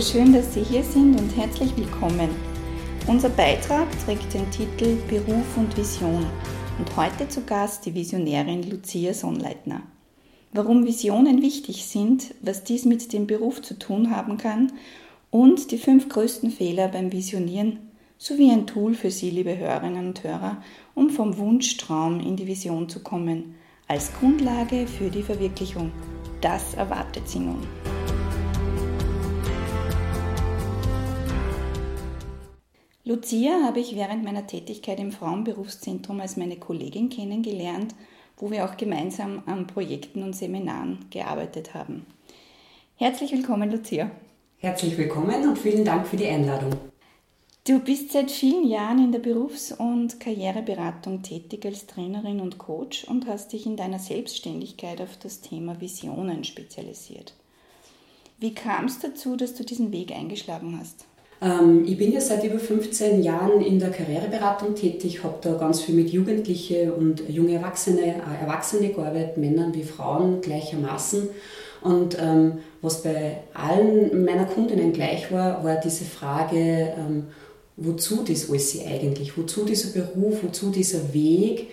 Schön, 0.00 0.34
dass 0.34 0.52
Sie 0.52 0.62
hier 0.62 0.84
sind 0.84 1.18
und 1.18 1.34
herzlich 1.38 1.74
willkommen. 1.74 2.28
Unser 3.06 3.30
Beitrag 3.30 3.88
trägt 4.04 4.34
den 4.34 4.48
Titel 4.50 4.96
Beruf 5.08 5.56
und 5.56 5.74
Vision 5.74 6.26
und 6.78 6.96
heute 6.96 7.26
zu 7.28 7.40
Gast 7.44 7.86
die 7.86 7.94
Visionärin 7.94 8.68
Lucia 8.68 9.14
Sonnleitner. 9.14 9.80
Warum 10.52 10.84
Visionen 10.84 11.40
wichtig 11.40 11.86
sind, 11.86 12.34
was 12.42 12.62
dies 12.62 12.84
mit 12.84 13.10
dem 13.14 13.26
Beruf 13.26 13.62
zu 13.62 13.78
tun 13.78 14.14
haben 14.14 14.36
kann 14.36 14.70
und 15.30 15.70
die 15.70 15.78
fünf 15.78 16.10
größten 16.10 16.50
Fehler 16.50 16.88
beim 16.88 17.10
Visionieren 17.10 17.78
sowie 18.18 18.50
ein 18.50 18.66
Tool 18.66 18.92
für 18.92 19.10
Sie, 19.10 19.30
liebe 19.30 19.56
Hörerinnen 19.56 20.08
und 20.08 20.22
Hörer, 20.22 20.58
um 20.94 21.08
vom 21.08 21.38
Wunschtraum 21.38 22.20
in 22.20 22.36
die 22.36 22.46
Vision 22.46 22.90
zu 22.90 23.00
kommen, 23.00 23.54
als 23.88 24.12
Grundlage 24.12 24.86
für 24.86 25.08
die 25.08 25.22
Verwirklichung. 25.22 25.90
Das 26.42 26.74
erwartet 26.74 27.26
Sie 27.28 27.38
nun. 27.38 27.66
Lucia 33.08 33.62
habe 33.62 33.78
ich 33.78 33.94
während 33.94 34.24
meiner 34.24 34.48
Tätigkeit 34.48 34.98
im 34.98 35.12
Frauenberufszentrum 35.12 36.20
als 36.20 36.36
meine 36.36 36.56
Kollegin 36.56 37.08
kennengelernt, 37.08 37.94
wo 38.36 38.50
wir 38.50 38.64
auch 38.64 38.76
gemeinsam 38.76 39.44
an 39.46 39.68
Projekten 39.68 40.24
und 40.24 40.34
Seminaren 40.34 41.04
gearbeitet 41.10 41.72
haben. 41.72 42.04
Herzlich 42.96 43.30
willkommen, 43.30 43.70
Lucia. 43.70 44.10
Herzlich 44.58 44.98
willkommen 44.98 45.48
und 45.48 45.56
vielen 45.56 45.84
Dank 45.84 46.08
für 46.08 46.16
die 46.16 46.26
Einladung. 46.26 46.72
Du 47.62 47.78
bist 47.78 48.10
seit 48.10 48.28
vielen 48.28 48.66
Jahren 48.66 48.98
in 48.98 49.12
der 49.12 49.20
Berufs- 49.20 49.70
und 49.70 50.18
Karriereberatung 50.18 51.22
tätig 51.22 51.64
als 51.64 51.86
Trainerin 51.86 52.40
und 52.40 52.58
Coach 52.58 53.04
und 53.04 53.28
hast 53.28 53.52
dich 53.52 53.66
in 53.66 53.76
deiner 53.76 54.00
Selbstständigkeit 54.00 55.00
auf 55.00 55.16
das 55.16 55.42
Thema 55.42 55.80
Visionen 55.80 56.42
spezialisiert. 56.42 57.34
Wie 58.38 58.52
kam 58.52 58.86
es 58.86 58.98
dazu, 58.98 59.36
dass 59.36 59.54
du 59.54 59.64
diesen 59.64 59.92
Weg 59.92 60.10
eingeschlagen 60.10 60.76
hast? 60.80 61.06
Ähm, 61.42 61.84
ich 61.86 61.98
bin 61.98 62.12
ja 62.12 62.20
seit 62.20 62.44
über 62.44 62.58
15 62.58 63.22
Jahren 63.22 63.60
in 63.60 63.78
der 63.78 63.90
Karriereberatung 63.90 64.74
tätig, 64.74 65.22
habe 65.22 65.36
da 65.42 65.54
ganz 65.54 65.82
viel 65.82 65.94
mit 65.94 66.10
Jugendlichen 66.10 66.90
und 66.92 67.28
junge 67.28 67.54
Erwachsene, 67.54 68.02
äh, 68.02 68.42
Erwachsene 68.42 68.90
gearbeitet, 68.90 69.36
Männern 69.36 69.74
wie 69.74 69.82
Frauen 69.82 70.40
gleichermaßen. 70.40 71.28
Und 71.82 72.16
ähm, 72.20 72.58
was 72.80 73.02
bei 73.02 73.38
allen 73.52 74.24
meiner 74.24 74.46
Kundinnen 74.46 74.92
gleich 74.92 75.30
war, 75.30 75.62
war 75.62 75.76
diese 75.76 76.04
Frage, 76.04 76.94
ähm, 76.98 77.24
wozu 77.76 78.24
das 78.26 78.48
alles 78.48 78.80
eigentlich, 78.86 79.36
wozu 79.36 79.64
dieser 79.64 79.90
Beruf, 79.90 80.42
wozu 80.42 80.70
dieser 80.70 81.12
Weg 81.12 81.68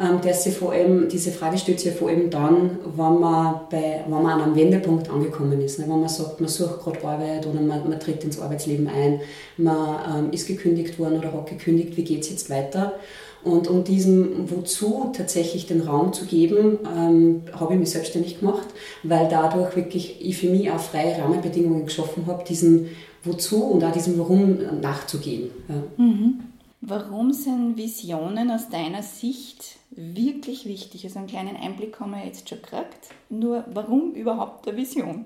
ähm, 0.00 0.20
der 0.20 0.34
sich 0.34 0.54
vor 0.54 0.72
allem, 0.72 1.08
diese 1.08 1.32
Frage 1.32 1.58
stellt 1.58 1.80
sich 1.80 1.92
vor 1.92 2.08
allem 2.08 2.30
dann, 2.30 2.78
wenn 2.96 3.18
man, 3.18 3.60
bei, 3.70 4.04
wenn 4.06 4.22
man 4.22 4.26
an 4.26 4.42
einem 4.42 4.54
Wendepunkt 4.56 5.10
angekommen 5.10 5.60
ist. 5.60 5.78
Ne? 5.78 5.86
Wenn 5.88 6.00
man 6.00 6.08
sagt, 6.08 6.40
man 6.40 6.48
sucht 6.48 6.80
gerade 6.80 7.04
Arbeit 7.04 7.46
oder 7.46 7.60
man, 7.60 7.88
man 7.88 7.98
tritt 7.98 8.22
ins 8.22 8.40
Arbeitsleben 8.40 8.88
ein, 8.88 9.20
man 9.56 10.26
ähm, 10.26 10.32
ist 10.32 10.46
gekündigt 10.46 10.98
worden 10.98 11.18
oder 11.18 11.32
hat 11.32 11.46
gekündigt, 11.46 11.96
wie 11.96 12.04
geht 12.04 12.22
es 12.22 12.30
jetzt 12.30 12.50
weiter? 12.50 12.94
Und 13.44 13.68
um 13.68 13.84
diesem 13.84 14.50
Wozu 14.50 15.12
tatsächlich 15.16 15.66
den 15.66 15.80
Raum 15.80 16.12
zu 16.12 16.26
geben, 16.26 16.78
ähm, 16.84 17.42
habe 17.52 17.74
ich 17.74 17.80
mich 17.80 17.90
selbstständig 17.90 18.40
gemacht, 18.40 18.66
weil 19.02 19.28
dadurch 19.28 19.76
wirklich 19.76 20.24
ich 20.24 20.36
für 20.36 20.48
mich 20.48 20.70
auch 20.70 20.80
freie 20.80 21.16
Rahmenbedingungen 21.16 21.86
geschaffen 21.86 22.26
habe, 22.26 22.44
diesem 22.44 22.88
Wozu 23.24 23.64
und 23.64 23.84
auch 23.84 23.92
diesem 23.92 24.18
Warum 24.18 24.58
nachzugehen. 24.80 25.50
Ja. 25.68 26.04
Mhm. 26.04 26.40
Warum 26.80 27.32
sind 27.32 27.76
Visionen 27.76 28.50
aus 28.50 28.68
deiner 28.68 29.02
Sicht 29.02 29.78
wirklich 29.90 30.66
wichtig. 30.66 31.04
Also 31.04 31.18
einen 31.18 31.28
kleinen 31.28 31.56
Einblick 31.56 31.98
haben 32.00 32.12
wir 32.12 32.24
jetzt 32.24 32.48
schon 32.48 32.58
gekriegt. 32.62 33.08
Nur 33.28 33.64
warum 33.72 34.12
überhaupt 34.12 34.68
eine 34.68 34.76
Vision? 34.76 35.24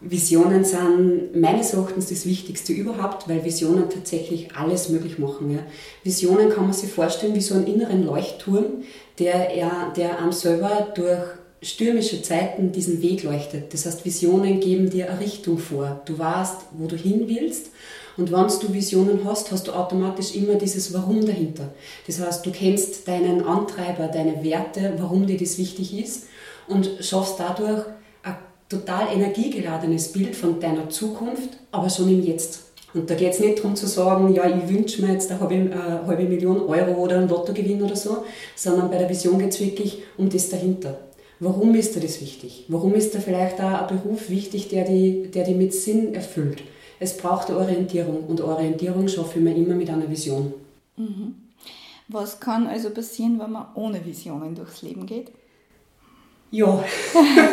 Visionen 0.00 0.64
sind 0.64 1.38
meines 1.38 1.74
Erachtens 1.74 2.08
das 2.08 2.24
Wichtigste 2.24 2.72
überhaupt, 2.72 3.28
weil 3.28 3.44
Visionen 3.44 3.90
tatsächlich 3.90 4.56
alles 4.56 4.88
möglich 4.88 5.18
machen. 5.18 5.50
Ja. 5.50 5.60
Visionen 6.04 6.48
kann 6.48 6.64
man 6.64 6.72
sich 6.72 6.90
vorstellen 6.90 7.34
wie 7.34 7.40
so 7.40 7.54
einen 7.54 7.66
inneren 7.66 8.04
Leuchtturm, 8.06 8.82
der, 9.18 9.54
er, 9.54 9.92
der 9.94 10.18
einem 10.18 10.32
selber 10.32 10.88
durch 10.94 11.22
stürmische 11.62 12.22
Zeiten 12.22 12.72
diesen 12.72 13.02
Weg 13.02 13.22
leuchtet. 13.22 13.74
Das 13.74 13.84
heißt, 13.84 14.06
Visionen 14.06 14.60
geben 14.60 14.88
dir 14.88 15.10
eine 15.10 15.20
Richtung 15.20 15.58
vor. 15.58 16.00
Du 16.06 16.18
weißt, 16.18 16.56
wo 16.72 16.86
du 16.86 16.96
hin 16.96 17.24
willst 17.26 17.70
und 18.20 18.30
wenn 18.30 18.46
du 18.46 18.74
Visionen 18.74 19.20
hast, 19.24 19.50
hast 19.50 19.66
du 19.66 19.72
automatisch 19.72 20.34
immer 20.34 20.56
dieses 20.56 20.92
Warum 20.92 21.24
dahinter. 21.24 21.70
Das 22.06 22.20
heißt, 22.20 22.44
du 22.44 22.50
kennst 22.50 23.08
deinen 23.08 23.42
Antreiber, 23.42 24.08
deine 24.08 24.44
Werte, 24.44 24.92
warum 24.98 25.26
dir 25.26 25.38
das 25.38 25.56
wichtig 25.56 25.98
ist 25.98 26.24
und 26.68 26.90
schaffst 27.00 27.40
dadurch 27.40 27.86
ein 28.22 28.36
total 28.68 29.06
energiegeladenes 29.14 30.12
Bild 30.12 30.36
von 30.36 30.60
deiner 30.60 30.90
Zukunft, 30.90 31.48
aber 31.70 31.88
schon 31.88 32.10
im 32.10 32.22
Jetzt. 32.22 32.64
Und 32.92 33.08
da 33.08 33.14
geht 33.14 33.32
es 33.32 33.40
nicht 33.40 33.58
darum 33.58 33.74
zu 33.74 33.86
sagen, 33.86 34.34
ja, 34.34 34.44
ich 34.44 34.68
wünsche 34.68 35.00
mir 35.00 35.14
jetzt 35.14 35.30
eine 35.30 35.40
halbe, 35.40 35.54
eine 35.54 36.06
halbe 36.06 36.24
Million 36.24 36.60
Euro 36.60 37.02
oder 37.02 37.20
ein 37.20 37.28
Lottogewinn 37.28 37.82
oder 37.82 37.96
so, 37.96 38.24
sondern 38.54 38.90
bei 38.90 38.98
der 38.98 39.08
Vision 39.08 39.38
geht 39.38 39.52
es 39.52 39.60
wirklich 39.60 40.02
um 40.18 40.28
das 40.28 40.50
dahinter. 40.50 40.98
Warum 41.38 41.74
ist 41.74 41.96
dir 41.96 42.00
das 42.00 42.20
wichtig? 42.20 42.66
Warum 42.68 42.94
ist 42.94 43.14
da 43.14 43.18
vielleicht 43.18 43.62
auch 43.62 43.88
ein 43.88 43.96
Beruf 43.96 44.28
wichtig, 44.28 44.68
der 44.68 44.84
die, 44.84 45.30
der 45.30 45.44
die 45.44 45.54
mit 45.54 45.72
Sinn 45.72 46.14
erfüllt? 46.14 46.62
Es 47.00 47.16
braucht 47.16 47.50
Orientierung 47.50 48.24
und 48.28 48.40
Orientierung 48.42 49.08
schaffe 49.08 49.38
ich 49.38 49.44
mir 49.44 49.56
immer 49.56 49.74
mit 49.74 49.88
einer 49.90 50.08
Vision. 50.08 50.52
Mhm. 50.96 51.34
Was 52.08 52.38
kann 52.38 52.66
also 52.66 52.90
passieren, 52.90 53.38
wenn 53.40 53.52
man 53.52 53.66
ohne 53.74 54.04
Visionen 54.04 54.54
durchs 54.54 54.82
Leben 54.82 55.06
geht? 55.06 55.32
Ja, 56.50 56.84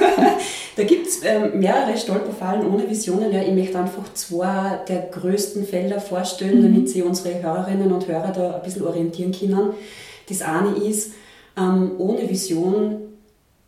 da 0.75 0.83
gibt 0.83 1.07
es 1.07 1.23
ähm, 1.23 1.59
mehrere 1.59 1.95
Stolperfallen 1.95 2.67
ohne 2.67 2.89
Visionen. 2.89 3.31
Ja, 3.31 3.41
ich 3.43 3.53
möchte 3.53 3.77
einfach 3.77 4.11
zwei 4.15 4.79
der 4.87 5.03
größten 5.11 5.65
Felder 5.65 6.01
vorstellen, 6.01 6.59
mhm. 6.59 6.63
damit 6.63 6.89
Sie 6.89 7.03
unsere 7.03 7.41
Hörerinnen 7.41 7.91
und 7.91 8.07
Hörer 8.07 8.31
da 8.31 8.55
ein 8.55 8.63
bisschen 8.63 8.85
orientieren 8.85 9.31
können. 9.31 9.73
Das 10.27 10.41
eine 10.41 10.71
ist, 10.77 11.13
ähm, 11.55 11.91
ohne 11.99 12.27
Vision 12.27 13.01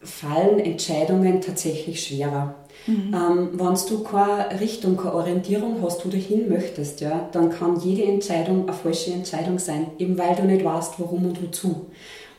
fallen 0.02 0.60
Entscheidungen 0.60 1.42
tatsächlich 1.42 2.04
schwerer. 2.04 2.56
Mhm. 2.88 3.14
Ähm, 3.14 3.50
Wenn 3.54 3.76
du 3.90 4.04
keine 4.04 4.60
Richtung, 4.60 4.96
keine 4.96 5.16
Orientierung 5.16 5.82
hast, 5.84 6.06
wo 6.06 6.10
du 6.10 6.18
hin 6.18 6.50
möchtest, 6.50 7.02
ja, 7.02 7.28
dann 7.32 7.50
kann 7.50 7.80
jede 7.82 8.04
Entscheidung 8.04 8.64
eine 8.64 8.74
falsche 8.74 9.12
Entscheidung 9.12 9.60
sein, 9.60 9.88
eben 9.98 10.18
weil 10.18 10.36
du 10.36 10.44
nicht 10.44 10.64
weißt, 10.64 10.94
warum 11.00 11.26
und 11.26 11.44
wozu. 11.44 11.88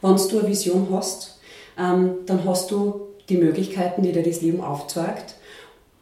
Wenn 0.00 0.16
du 0.16 0.38
eine 0.38 0.48
Vision 0.48 0.88
hast, 0.90 1.38
ähm, 1.78 2.20
dann 2.26 2.44
hast 2.44 2.70
du 2.70 3.08
die 3.28 3.36
Möglichkeiten, 3.36 4.02
die 4.02 4.12
dir 4.12 4.22
das 4.22 4.40
Leben 4.40 4.62
aufzeigt 4.62 5.34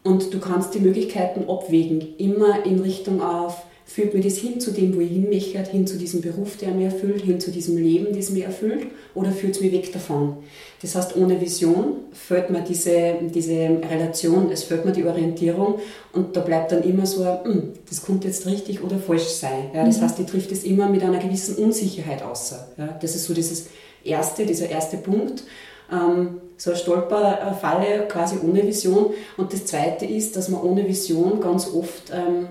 und 0.04 0.32
du 0.32 0.38
kannst 0.38 0.74
die 0.74 0.80
Möglichkeiten 0.80 1.50
abwägen, 1.50 2.16
immer 2.18 2.64
in 2.64 2.80
Richtung 2.80 3.20
auf 3.20 3.64
führt 3.88 4.12
mir 4.12 4.20
das 4.20 4.36
hin 4.36 4.60
zu 4.60 4.70
dem, 4.70 4.94
wo 4.94 5.00
ich 5.00 5.10
hin 5.10 5.30
möchte, 5.30 5.58
hin 5.62 5.86
zu 5.86 5.96
diesem 5.96 6.20
Beruf, 6.20 6.58
der 6.58 6.72
mir 6.72 6.86
erfüllt, 6.92 7.22
hin 7.22 7.40
zu 7.40 7.50
diesem 7.50 7.78
Leben, 7.78 8.14
das 8.14 8.28
mir 8.28 8.44
erfüllt, 8.44 8.86
oder 9.14 9.32
führt 9.32 9.56
es 9.56 9.62
mich 9.62 9.72
weg 9.72 9.90
davon? 9.92 10.36
Das 10.82 10.94
heißt, 10.94 11.16
ohne 11.16 11.40
Vision 11.40 11.96
fällt 12.12 12.50
mir 12.50 12.60
diese, 12.60 13.14
diese 13.34 13.80
Relation, 13.90 14.50
es 14.52 14.62
fällt 14.62 14.84
mir 14.84 14.92
die 14.92 15.04
Orientierung 15.04 15.80
und 16.12 16.36
da 16.36 16.40
bleibt 16.40 16.70
dann 16.70 16.82
immer 16.82 17.06
so, 17.06 17.24
hm, 17.24 17.72
das 17.88 18.04
könnte 18.04 18.28
jetzt 18.28 18.46
richtig 18.46 18.84
oder 18.84 18.98
falsch 18.98 19.28
sein. 19.28 19.70
Ja, 19.74 19.86
das 19.86 19.98
mhm. 19.98 20.02
heißt, 20.02 20.18
ich 20.20 20.26
trifft 20.26 20.52
es 20.52 20.64
immer 20.64 20.88
mit 20.90 21.02
einer 21.02 21.18
gewissen 21.18 21.56
Unsicherheit 21.56 22.22
außer. 22.22 22.68
Ja, 22.76 22.98
das 23.00 23.16
ist 23.16 23.24
so 23.24 23.32
dieses 23.32 23.68
erste, 24.04 24.44
dieser 24.44 24.68
erste 24.68 24.98
Punkt. 24.98 25.44
Ähm, 25.90 26.42
so 26.58 26.70
eine 26.70 26.78
Stolperfalle 26.78 28.06
quasi 28.08 28.36
ohne 28.44 28.66
Vision. 28.66 29.14
Und 29.38 29.52
das 29.54 29.64
zweite 29.64 30.04
ist, 30.04 30.36
dass 30.36 30.50
man 30.50 30.60
ohne 30.60 30.86
Vision 30.86 31.40
ganz 31.40 31.72
oft 31.72 32.12
ähm, 32.12 32.48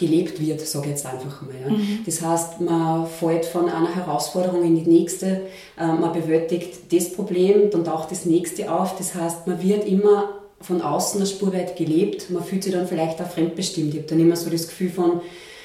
gelebt 0.00 0.40
wird, 0.40 0.60
sage 0.60 0.86
ich 0.86 0.90
jetzt 0.92 1.06
einfach 1.06 1.42
mal. 1.42 1.54
Ja. 1.62 1.70
Mhm. 1.70 2.00
Das 2.04 2.22
heißt, 2.22 2.60
man 2.60 3.06
fällt 3.06 3.44
von 3.44 3.68
einer 3.68 3.94
Herausforderung 3.94 4.64
in 4.64 4.82
die 4.82 4.90
nächste, 4.90 5.42
äh, 5.78 5.86
man 5.86 6.12
bewältigt 6.12 6.92
das 6.92 7.12
Problem, 7.12 7.70
dann 7.70 7.84
taucht 7.84 8.10
das 8.10 8.24
nächste 8.24 8.72
auf. 8.72 8.96
Das 8.96 9.14
heißt, 9.14 9.46
man 9.46 9.62
wird 9.62 9.86
immer 9.86 10.30
von 10.60 10.82
außen 10.82 11.20
eine 11.20 11.28
Spur 11.28 11.52
weit 11.52 11.76
gelebt, 11.76 12.30
man 12.30 12.42
fühlt 12.42 12.64
sich 12.64 12.72
dann 12.72 12.88
vielleicht 12.88 13.20
auch 13.22 13.30
fremdbestimmt. 13.30 13.94
Ich 13.94 14.00
habe 14.00 14.08
dann 14.08 14.20
immer 14.20 14.36
so 14.36 14.50
das 14.50 14.66
Gefühl 14.66 14.90
von, 14.90 15.20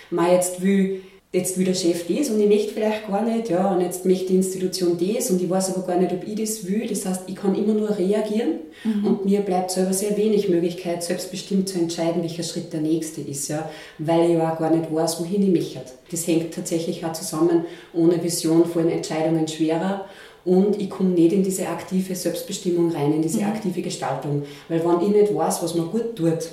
man 0.10 0.32
jetzt 0.32 0.62
will 0.62 1.02
jetzt 1.36 1.58
will 1.58 1.66
der 1.66 1.74
Chef 1.74 2.06
das 2.08 2.30
und 2.30 2.40
ich 2.40 2.48
möchte 2.48 2.74
vielleicht 2.74 3.08
gar 3.08 3.22
nicht, 3.24 3.50
ja, 3.50 3.74
und 3.74 3.82
jetzt 3.82 4.06
möchte 4.06 4.28
die 4.28 4.36
Institution 4.36 4.98
das 4.98 5.30
und 5.30 5.42
ich 5.42 5.50
weiß 5.50 5.76
aber 5.76 5.86
gar 5.86 5.98
nicht, 5.98 6.14
ob 6.14 6.26
ich 6.26 6.36
das 6.36 6.66
will. 6.66 6.88
Das 6.88 7.06
heißt, 7.06 7.24
ich 7.28 7.36
kann 7.36 7.56
immer 7.56 7.74
nur 7.74 7.98
reagieren 7.98 8.60
mhm. 8.84 9.06
und 9.06 9.26
mir 9.26 9.42
bleibt 9.42 9.72
selber 9.72 9.94
sehr 9.94 10.16
wenig 10.16 10.48
Möglichkeit, 10.48 11.04
selbstbestimmt 11.04 11.68
zu 11.68 11.78
entscheiden, 11.78 12.22
welcher 12.22 12.44
Schritt 12.44 12.72
der 12.72 12.82
nächste 12.82 13.22
ist, 13.22 13.50
ja, 13.50 13.70
weil 13.98 14.30
ich 14.30 14.38
ja 14.38 14.54
auch 14.54 14.58
gar 14.58 14.74
nicht 14.74 14.94
weiß, 14.94 15.20
wohin 15.20 15.44
ich 15.44 15.50
mich 15.50 15.78
hat. 15.78 15.94
Das 16.10 16.26
hängt 16.26 16.54
tatsächlich 16.54 17.06
auch 17.06 17.14
zusammen. 17.14 17.66
Ohne 17.94 18.24
Vision 18.24 18.66
fallen 18.66 18.90
Entscheidungen 18.90 19.48
schwerer 19.48 20.06
und 20.46 20.80
ich 20.80 20.90
komme 20.90 21.10
nicht 21.10 21.34
in 21.34 21.44
diese 21.44 21.68
aktive 21.68 22.16
Selbstbestimmung 22.16 22.92
rein, 22.92 23.14
in 23.14 23.22
diese 23.22 23.42
mhm. 23.42 23.48
aktive 23.48 23.82
Gestaltung. 23.82 24.44
Weil 24.70 24.86
wenn 24.86 25.02
ich 25.02 25.22
nicht 25.22 25.36
weiß, 25.36 25.62
was 25.64 25.76
mir 25.76 25.86
gut 25.86 26.16
tut, 26.16 26.50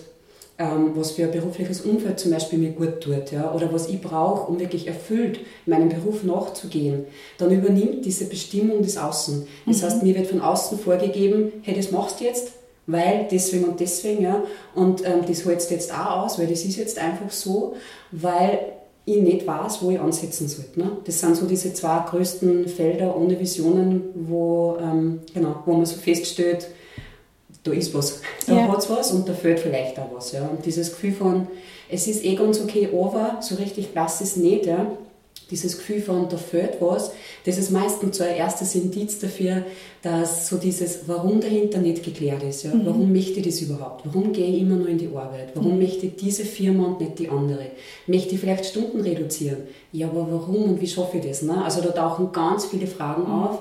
was 0.58 1.12
für 1.12 1.24
ein 1.24 1.32
berufliches 1.32 1.80
Umfeld 1.80 2.20
zum 2.20 2.30
Beispiel 2.30 2.58
mir 2.58 2.70
gut 2.70 3.00
tut 3.00 3.32
ja, 3.32 3.52
oder 3.52 3.72
was 3.72 3.88
ich 3.88 4.00
brauche, 4.00 4.50
um 4.50 4.60
wirklich 4.60 4.86
erfüllt 4.86 5.40
meinem 5.66 5.88
Beruf 5.88 6.22
nachzugehen, 6.24 7.04
dann 7.38 7.50
übernimmt 7.50 8.04
diese 8.04 8.26
Bestimmung 8.26 8.82
das 8.82 8.96
Außen. 8.96 9.46
Das 9.66 9.78
mhm. 9.78 9.84
heißt, 9.84 10.02
mir 10.02 10.14
wird 10.14 10.26
von 10.28 10.40
außen 10.40 10.78
vorgegeben, 10.78 11.52
hey, 11.62 11.74
das 11.74 11.90
machst 11.90 12.20
du 12.20 12.24
jetzt, 12.24 12.52
weil 12.86 13.28
deswegen 13.30 13.64
und 13.64 13.80
deswegen, 13.80 14.22
ja, 14.22 14.42
und 14.74 15.04
ähm, 15.06 15.22
das 15.26 15.44
hältst 15.44 15.70
du 15.70 15.74
jetzt 15.74 15.92
auch 15.92 16.24
aus, 16.24 16.38
weil 16.38 16.46
das 16.46 16.64
ist 16.64 16.76
jetzt 16.76 16.98
einfach 16.98 17.30
so, 17.30 17.74
weil 18.10 18.58
ich 19.04 19.20
nicht 19.20 19.46
weiß, 19.46 19.82
wo 19.82 19.90
ich 19.90 19.98
ansetzen 19.98 20.48
sollte. 20.48 20.78
Ne? 20.78 20.92
Das 21.04 21.20
sind 21.20 21.36
so 21.36 21.46
diese 21.46 21.72
zwei 21.74 22.04
größten 22.08 22.68
Felder 22.68 23.16
ohne 23.16 23.38
Visionen, 23.38 24.02
wo, 24.14 24.76
ähm, 24.80 25.20
genau, 25.34 25.56
wo 25.66 25.72
man 25.72 25.86
so 25.86 25.96
feststellt, 25.96 26.68
da 27.64 27.72
ist 27.72 27.94
was, 27.94 28.20
da 28.46 28.54
ja. 28.54 28.68
hat 28.68 28.78
es 28.78 28.90
was 28.90 29.12
und 29.12 29.28
da 29.28 29.34
fehlt 29.34 29.60
vielleicht 29.60 29.98
auch 29.98 30.10
was. 30.12 30.32
Ja. 30.32 30.46
Und 30.46 30.64
dieses 30.66 30.90
Gefühl 30.90 31.12
von, 31.12 31.46
es 31.88 32.06
ist 32.08 32.24
eh 32.24 32.34
ganz 32.34 32.60
okay, 32.60 32.88
aber 32.92 33.38
so 33.40 33.54
richtig 33.54 33.92
blass 33.92 34.20
ist 34.20 34.36
nicht, 34.36 34.66
ja. 34.66 34.90
dieses 35.48 35.78
Gefühl 35.78 36.00
von, 36.00 36.28
da 36.28 36.36
fehlt 36.38 36.78
was, 36.80 37.12
das 37.44 37.58
ist 37.58 37.70
meistens 37.70 38.18
so 38.18 38.24
ein 38.24 38.34
erstes 38.34 38.74
Indiz 38.74 39.20
dafür, 39.20 39.62
dass 40.02 40.48
so 40.48 40.56
dieses 40.56 41.06
Warum 41.06 41.40
dahinter 41.40 41.78
nicht 41.78 42.02
geklärt 42.02 42.42
ist. 42.42 42.64
Ja. 42.64 42.74
Mhm. 42.74 42.86
Warum 42.86 43.12
möchte 43.12 43.38
ich 43.38 43.46
das 43.46 43.60
überhaupt? 43.60 44.06
Warum 44.06 44.32
gehe 44.32 44.48
ich 44.48 44.62
immer 44.62 44.76
nur 44.76 44.88
in 44.88 44.98
die 44.98 45.08
Arbeit? 45.08 45.50
Warum 45.54 45.74
mhm. 45.74 45.82
möchte 45.82 46.06
ich 46.06 46.16
diese 46.16 46.44
Firma 46.44 46.86
und 46.86 47.00
nicht 47.00 47.20
die 47.20 47.28
andere? 47.28 47.66
Möchte 48.08 48.34
ich 48.34 48.40
vielleicht 48.40 48.66
Stunden 48.66 49.02
reduzieren? 49.02 49.58
Ja, 49.92 50.08
aber 50.08 50.26
warum 50.28 50.64
und 50.64 50.80
wie 50.80 50.88
schaffe 50.88 51.18
ich 51.18 51.26
das? 51.26 51.42
Ne? 51.42 51.62
Also 51.64 51.80
da 51.80 51.90
tauchen 51.90 52.32
ganz 52.32 52.64
viele 52.64 52.88
Fragen 52.88 53.22
mhm. 53.22 53.44
auf. 53.44 53.58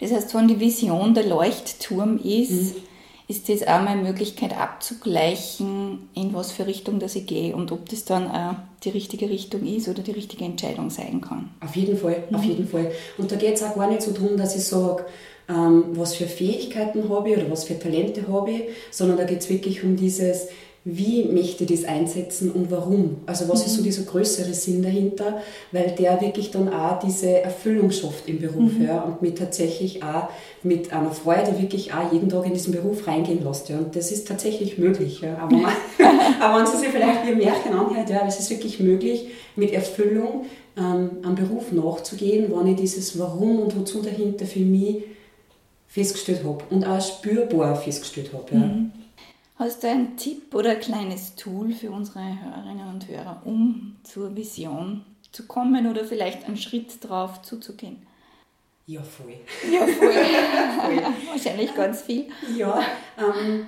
Das 0.00 0.10
heißt, 0.10 0.34
wenn 0.34 0.48
die 0.48 0.58
Vision 0.58 1.14
der 1.14 1.26
Leuchtturm 1.26 2.18
ist, 2.18 2.50
mhm 2.50 2.93
ist 3.26 3.48
das 3.48 3.66
auch 3.66 3.82
meine 3.82 4.02
Möglichkeit 4.02 4.56
abzugleichen, 4.56 6.10
in 6.14 6.34
was 6.34 6.52
für 6.52 6.66
Richtung 6.66 6.98
dass 6.98 7.16
ich 7.16 7.26
gehe 7.26 7.56
und 7.56 7.72
ob 7.72 7.88
das 7.88 8.04
dann 8.04 8.30
auch 8.30 8.56
die 8.84 8.90
richtige 8.90 9.30
Richtung 9.30 9.66
ist 9.66 9.88
oder 9.88 10.02
die 10.02 10.10
richtige 10.10 10.44
Entscheidung 10.44 10.90
sein 10.90 11.22
kann. 11.22 11.50
Auf 11.60 11.74
jeden 11.74 11.96
Fall, 11.96 12.24
mhm. 12.28 12.36
auf 12.36 12.44
jeden 12.44 12.68
Fall. 12.68 12.92
Und 13.16 13.32
da 13.32 13.36
geht 13.36 13.54
es 13.54 13.62
auch 13.62 13.74
gar 13.74 13.88
nicht 13.88 14.02
so 14.02 14.12
darum, 14.12 14.36
dass 14.36 14.54
ich 14.56 14.64
sage, 14.64 15.06
ähm, 15.48 15.84
was 15.92 16.14
für 16.14 16.26
Fähigkeiten 16.26 17.08
habe 17.08 17.30
ich 17.30 17.36
oder 17.38 17.50
was 17.50 17.64
für 17.64 17.78
Talente 17.78 18.28
habe 18.28 18.50
ich, 18.50 18.62
sondern 18.90 19.16
da 19.16 19.24
geht 19.24 19.40
es 19.40 19.48
wirklich 19.48 19.82
um 19.84 19.96
dieses, 19.96 20.48
wie 20.86 21.24
möchte 21.24 21.64
ich 21.64 21.70
das 21.70 21.88
einsetzen 21.88 22.50
und 22.50 22.70
warum. 22.70 23.16
Also 23.24 23.48
was 23.48 23.60
mhm. 23.60 23.66
ist 23.66 23.74
so 23.74 23.80
mhm. 23.80 23.84
dieser 23.84 24.02
größere 24.02 24.52
Sinn 24.52 24.82
dahinter, 24.82 25.40
weil 25.72 25.94
der 25.98 26.20
wirklich 26.20 26.50
dann 26.50 26.68
auch 26.68 26.98
diese 26.98 27.40
Erfüllung 27.40 27.90
schafft 27.90 28.28
im 28.28 28.38
Beruf 28.38 28.74
mhm. 28.74 28.84
ja, 28.84 29.00
und 29.02 29.22
mit 29.22 29.38
tatsächlich 29.38 30.02
auch 30.02 30.28
mit 30.62 30.92
einer 30.92 31.10
Freude 31.10 31.58
wirklich 31.58 31.94
auch 31.94 32.12
jeden 32.12 32.28
Tag 32.28 32.44
in 32.44 32.52
diesen 32.52 32.74
Beruf 32.74 33.06
reingehen 33.06 33.42
lässt. 33.42 33.70
Ja. 33.70 33.78
Und 33.78 33.96
das 33.96 34.12
ist 34.12 34.28
tatsächlich 34.28 34.76
möglich. 34.76 35.22
Ja. 35.22 35.38
Aber, 35.38 35.56
man, 35.56 35.72
aber 36.40 36.58
wenn 36.58 36.66
Sie 36.66 36.76
sich 36.76 36.88
vielleicht 36.88 37.26
wie 37.26 37.32
ein 37.32 37.38
Märchen 37.38 37.72
anhört, 37.72 38.10
ja, 38.10 38.26
es 38.26 38.38
ist 38.38 38.50
wirklich 38.50 38.78
möglich, 38.78 39.28
mit 39.56 39.72
Erfüllung 39.72 40.44
ähm, 40.76 41.10
am 41.22 41.34
Beruf 41.34 41.72
nachzugehen, 41.72 42.52
wenn 42.54 42.66
ich 42.66 42.76
dieses 42.76 43.18
Warum 43.18 43.60
und 43.60 43.74
Wozu 43.74 44.02
dahinter 44.02 44.44
für 44.44 44.60
mich 44.60 45.04
festgestellt 45.88 46.42
habe 46.44 46.58
und 46.68 46.86
auch 46.86 47.00
spürbar 47.00 47.74
festgestellt 47.74 48.32
habe. 48.34 48.44
Ja. 48.52 48.58
Mhm. 48.58 48.92
Hast 49.56 49.84
du 49.84 49.88
einen 49.88 50.16
Tipp 50.16 50.52
oder 50.52 50.70
ein 50.70 50.80
kleines 50.80 51.36
Tool 51.36 51.72
für 51.72 51.92
unsere 51.92 52.18
Hörerinnen 52.18 52.88
und 52.88 53.08
Hörer, 53.08 53.42
um 53.44 53.96
zur 54.02 54.34
Vision 54.34 55.04
zu 55.30 55.46
kommen 55.46 55.88
oder 55.88 56.04
vielleicht 56.04 56.46
einen 56.46 56.56
Schritt 56.56 56.92
drauf 57.00 57.40
zuzugehen? 57.42 57.98
Ja, 58.86 59.00
voll. 59.02 59.34
Ja, 59.72 59.86
voll. 59.86 60.12
voll. 60.12 61.02
Wahrscheinlich 61.30 61.74
ganz 61.74 62.02
viel. 62.02 62.26
Ja, 62.56 62.80
ähm, 63.16 63.66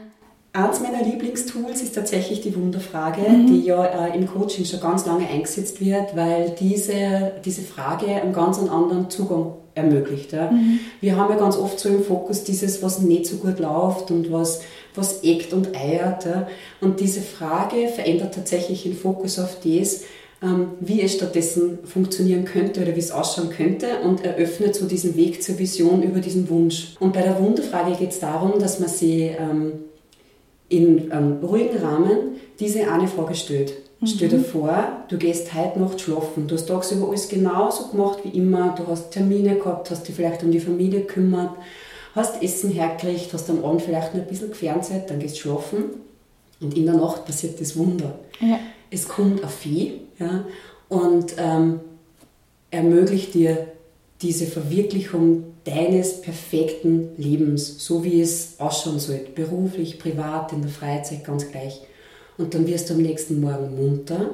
eins 0.53 0.81
meiner 0.81 1.05
Lieblingstools 1.05 1.83
ist 1.83 1.95
tatsächlich 1.95 2.41
die 2.41 2.55
Wunderfrage, 2.57 3.21
mhm. 3.21 3.47
die 3.47 3.61
ja 3.63 3.85
äh, 4.09 4.19
im 4.19 4.27
Coaching 4.27 4.65
schon 4.65 4.81
ganz 4.81 5.07
lange 5.07 5.29
eingesetzt 5.29 5.81
wird, 5.81 6.17
weil 6.17 6.57
diese, 6.59 7.33
diese 7.45 7.63
Frage 7.63 8.07
einen 8.07 8.33
ganz 8.33 8.59
anderen 8.59 9.09
Zugang 9.09 9.55
ermöglicht. 9.77 10.33
Ja. 10.33 10.51
Mhm. 10.51 10.81
Wir 11.01 11.17
haben 11.17 11.31
ja 11.33 11.39
ganz 11.39 11.57
oft 11.57 11.79
so 11.79 11.89
im 11.89 12.03
Fokus 12.03 12.45
dieses, 12.45 12.83
was 12.83 13.01
nicht 13.01 13.27
so 13.27 13.37
gut 13.37 13.61
läuft 13.61 14.11
und 14.11 14.33
was 14.33 14.63
was 14.97 15.23
eckt 15.23 15.53
und 15.53 15.77
eiert. 15.77 16.25
Ja. 16.25 16.49
Und 16.81 17.01
diese 17.01 17.21
Frage 17.21 17.89
verändert 17.89 18.35
tatsächlich 18.35 18.83
den 18.83 18.97
Fokus 18.97 19.39
auf 19.39 19.59
das, 19.63 20.03
ähm, 20.43 20.73
wie 20.81 21.01
es 21.01 21.15
stattdessen 21.15 21.79
funktionieren 21.85 22.45
könnte 22.45 22.83
oder 22.83 22.95
wie 22.95 23.01
es 23.01 23.11
ausschauen 23.11 23.51
könnte 23.51 24.01
und 24.05 24.25
eröffnet 24.25 24.75
so 24.75 24.87
diesen 24.87 25.17
Weg 25.17 25.43
zur 25.43 25.59
Vision 25.59 26.03
über 26.03 26.21
diesen 26.21 26.49
Wunsch. 26.51 26.95
Und 27.01 27.13
bei 27.13 27.23
der 27.23 27.41
Wunderfrage 27.41 27.97
geht 27.97 28.11
es 28.11 28.21
darum, 28.21 28.59
dass 28.59 28.79
man 28.79 28.89
sie 28.89 29.35
ähm, 29.39 29.73
in 30.69 31.11
einem 31.13 31.45
ruhigen 31.45 31.79
Rahmen 31.79 32.37
diese 32.61 32.91
eine 32.91 33.09
Frage 33.09 33.35
stellt. 33.35 33.75
Mhm. 34.01 34.07
Stell 34.07 34.29
dir 34.29 34.41
vor, 34.41 35.05
du 35.09 35.17
gehst 35.17 35.55
heute 35.55 35.79
Nacht 35.79 36.01
schlafen. 36.01 36.47
Du 36.49 36.55
hast 36.55 36.67
tagsüber 36.67 37.09
alles 37.09 37.29
genauso 37.29 37.89
gemacht 37.89 38.19
wie 38.25 38.37
immer. 38.37 38.75
Du 38.77 38.87
hast 38.89 39.11
Termine 39.13 39.57
gehabt, 39.57 39.91
hast 39.91 40.07
dich 40.07 40.15
vielleicht 40.15 40.43
um 40.43 40.51
die 40.51 40.61
Familie 40.61 41.01
gekümmert 41.01 41.53
hast 42.17 42.43
Essen 42.43 42.71
hergekriegt, 42.71 43.33
hast 43.33 43.49
am 43.51 43.65
Abend 43.65 43.83
vielleicht 43.83 44.15
noch 44.15 44.23
ein 44.23 44.27
bisschen 44.27 44.49
gefernseht, 44.49 45.09
dann 45.09 45.21
gehst 45.21 45.37
du 45.37 45.41
schlafen 45.41 45.85
und 46.61 46.77
in 46.77 46.87
der 46.87 46.97
Nacht 46.97 47.27
passiert 47.27 47.61
das 47.61 47.77
Wunder. 47.77 48.19
Ja. 48.41 48.59
Es 48.91 49.07
kommt 49.07 49.43
ein 49.43 49.49
Vieh 49.51 50.01
ja, 50.19 50.45
und 50.89 51.35
ähm, 51.37 51.81
ermöglicht 52.71 53.35
dir 53.35 53.69
diese 54.23 54.47
Verwirklichung 54.47 55.45
deines 55.65 56.23
perfekten 56.23 57.11
Lebens, 57.19 57.85
so 57.85 58.03
wie 58.03 58.21
es 58.21 58.55
ausschauen 58.59 58.99
soll, 58.99 59.27
beruflich, 59.35 59.99
privat, 59.99 60.53
in 60.53 60.63
der 60.63 60.71
Freizeit, 60.71 61.25
ganz 61.25 61.51
gleich. 61.51 61.83
Und 62.39 62.55
dann 62.55 62.67
wirst 62.67 62.89
du 62.89 62.95
am 62.95 63.03
nächsten 63.03 63.41
Morgen 63.41 63.77
munter 63.77 64.31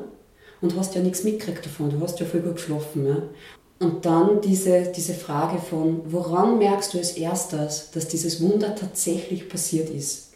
und 0.61 0.77
hast 0.77 0.95
ja 0.95 1.01
nichts 1.01 1.25
mitgekriegt 1.25 1.65
davon, 1.65 1.91
du 1.91 2.01
hast 2.01 2.21
ja 2.21 2.27
voll 2.27 2.41
gut 2.41 2.57
geschlafen. 2.57 3.07
Ja? 3.07 3.23
Und 3.83 4.07
dann 4.07 4.41
diese, 4.41 4.93
diese 4.95 5.13
Frage 5.13 5.59
von, 5.59 6.03
woran 6.05 6.59
merkst 6.59 6.95
du 6.95 6.99
als 6.99 7.13
erstes, 7.13 7.91
dass 7.91 8.07
dieses 8.07 8.41
Wunder 8.41 8.77
tatsächlich 8.77 9.49
passiert 9.49 9.91
ist? 9.91 10.35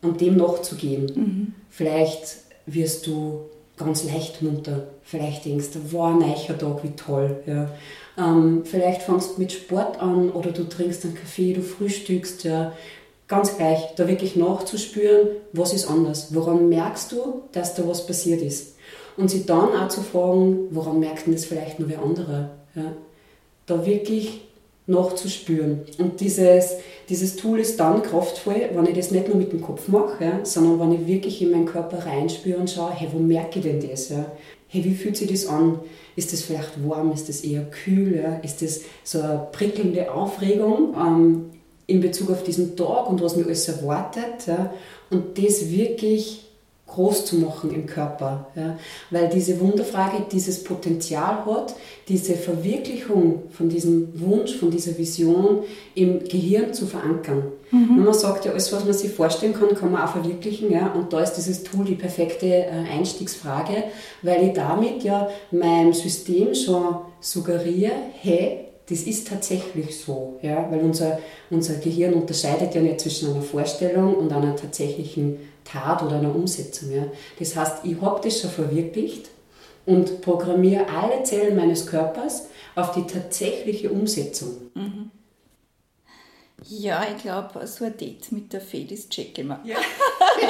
Und 0.00 0.20
dem 0.20 0.36
nachzugehen. 0.36 1.12
Mhm. 1.14 1.54
Vielleicht 1.70 2.38
wirst 2.66 3.06
du 3.06 3.42
ganz 3.76 4.02
leicht 4.02 4.42
munter. 4.42 4.88
Vielleicht 5.04 5.44
denkst 5.44 5.68
du, 5.72 5.92
wow, 5.92 6.12
ein 6.12 6.18
neuer 6.18 6.58
Tag, 6.58 6.82
wie 6.82 6.90
toll. 6.96 7.44
Ja. 7.46 7.70
Ähm, 8.18 8.62
vielleicht 8.64 9.02
fängst 9.02 9.36
du 9.36 9.40
mit 9.40 9.52
Sport 9.52 10.00
an 10.00 10.30
oder 10.30 10.50
du 10.50 10.68
trinkst 10.68 11.04
einen 11.04 11.14
Kaffee, 11.14 11.52
du 11.52 11.62
frühstückst. 11.62 12.42
Ja. 12.42 12.72
Ganz 13.28 13.56
gleich, 13.56 13.94
da 13.94 14.08
wirklich 14.08 14.34
nachzuspüren, 14.34 15.28
was 15.52 15.72
ist 15.72 15.88
anders. 15.88 16.34
Woran 16.34 16.68
merkst 16.68 17.12
du, 17.12 17.42
dass 17.52 17.76
da 17.76 17.86
was 17.86 18.04
passiert 18.04 18.42
ist? 18.42 18.74
Und 19.16 19.30
sie 19.30 19.44
dann 19.44 19.74
auch 19.74 19.88
zu 19.88 20.00
fragen, 20.00 20.68
woran 20.70 21.00
merkt 21.00 21.26
denn 21.26 21.34
das 21.34 21.44
vielleicht 21.44 21.78
nur 21.78 21.88
wer 21.88 22.02
andere? 22.02 22.50
Ja? 22.74 22.92
Da 23.66 23.86
wirklich 23.86 24.42
nachzuspüren. 24.86 25.82
Und 25.98 26.20
dieses, 26.20 26.76
dieses 27.08 27.36
Tool 27.36 27.60
ist 27.60 27.78
dann 27.78 28.02
kraftvoll, 28.02 28.70
wenn 28.72 28.86
ich 28.86 28.96
das 28.96 29.10
nicht 29.10 29.28
nur 29.28 29.36
mit 29.36 29.52
dem 29.52 29.62
Kopf 29.62 29.88
mache, 29.88 30.24
ja, 30.24 30.40
sondern 30.44 30.80
wenn 30.80 31.00
ich 31.00 31.06
wirklich 31.06 31.40
in 31.40 31.52
meinen 31.52 31.66
Körper 31.66 32.04
reinspüre 32.04 32.58
und 32.58 32.70
schaue, 32.70 32.92
hey, 32.92 33.08
wo 33.12 33.18
merke 33.18 33.60
ich 33.60 33.64
denn 33.64 33.88
das? 33.88 34.08
Ja? 34.08 34.26
Hey, 34.68 34.84
wie 34.84 34.94
fühlt 34.94 35.16
sich 35.16 35.30
das 35.30 35.46
an? 35.46 35.78
Ist 36.16 36.32
das 36.32 36.42
vielleicht 36.42 36.86
warm? 36.88 37.12
Ist 37.12 37.28
das 37.28 37.42
eher 37.42 37.62
kühl? 37.62 38.16
Ja? 38.16 38.36
Ist 38.38 38.62
das 38.62 38.80
so 39.04 39.20
eine 39.20 39.46
prickelnde 39.52 40.12
Aufregung 40.12 40.94
ähm, 40.98 41.50
in 41.86 42.00
Bezug 42.00 42.30
auf 42.30 42.42
diesen 42.42 42.76
Tag 42.76 43.08
und 43.08 43.22
was 43.22 43.36
mir 43.36 43.44
alles 43.44 43.68
erwartet? 43.68 44.46
Ja? 44.46 44.74
Und 45.10 45.38
das 45.38 45.70
wirklich 45.70 46.44
groß 46.92 47.24
zu 47.24 47.36
machen 47.36 47.72
im 47.72 47.86
Körper. 47.86 48.46
Ja? 48.54 48.78
Weil 49.10 49.28
diese 49.28 49.58
Wunderfrage 49.60 50.24
dieses 50.30 50.62
Potenzial 50.64 51.44
hat, 51.46 51.74
diese 52.08 52.34
Verwirklichung 52.34 53.44
von 53.50 53.68
diesem 53.68 54.20
Wunsch, 54.20 54.56
von 54.56 54.70
dieser 54.70 54.96
Vision 54.98 55.62
im 55.94 56.24
Gehirn 56.24 56.72
zu 56.74 56.86
verankern. 56.86 57.44
Mhm. 57.70 58.04
man 58.04 58.12
sagt 58.12 58.44
ja, 58.44 58.52
alles, 58.52 58.70
was 58.72 58.84
man 58.84 58.92
sich 58.92 59.10
vorstellen 59.10 59.54
kann, 59.54 59.74
kann 59.74 59.90
man 59.90 60.02
auch 60.02 60.12
verwirklichen. 60.12 60.70
Ja? 60.70 60.92
Und 60.92 61.12
da 61.12 61.20
ist 61.20 61.34
dieses 61.34 61.62
Tool 61.62 61.84
die 61.84 61.94
perfekte 61.94 62.46
äh, 62.46 62.70
Einstiegsfrage, 62.92 63.84
weil 64.22 64.48
ich 64.48 64.52
damit 64.52 65.02
ja 65.02 65.28
meinem 65.50 65.92
System 65.92 66.54
schon 66.54 66.96
suggeriere, 67.20 67.92
hey, 68.20 68.66
das 68.88 69.02
ist 69.02 69.28
tatsächlich 69.28 69.98
so, 69.98 70.38
ja? 70.42 70.66
weil 70.70 70.80
unser, 70.80 71.18
unser 71.50 71.74
Gehirn 71.74 72.14
unterscheidet 72.14 72.74
ja 72.74 72.82
nicht 72.82 73.00
zwischen 73.00 73.30
einer 73.30 73.42
Vorstellung 73.42 74.14
und 74.16 74.32
einer 74.32 74.54
tatsächlichen 74.56 75.38
Tat 75.64 76.02
oder 76.02 76.16
einer 76.16 76.34
Umsetzung. 76.34 76.92
Ja. 76.92 77.04
Das 77.38 77.56
heißt, 77.56 77.84
ich 77.84 78.00
habe 78.00 78.20
das 78.22 78.40
schon 78.40 78.50
verwirklicht 78.50 79.30
und 79.86 80.20
programmiere 80.20 80.86
alle 80.88 81.22
Zellen 81.24 81.56
meines 81.56 81.86
Körpers 81.86 82.48
auf 82.74 82.92
die 82.92 83.06
tatsächliche 83.06 83.90
Umsetzung. 83.90 84.70
Mhm. 84.74 85.10
Ja, 86.64 87.04
ich 87.14 87.22
glaube, 87.22 87.66
so 87.66 87.84
ein 87.84 87.96
Date 87.96 88.30
mit 88.30 88.52
der 88.52 88.60
Fee, 88.60 88.84
das 88.84 89.08
check 89.08 89.36
ich 89.36 89.44
mal. 89.44 89.58
Ja. 89.64 89.76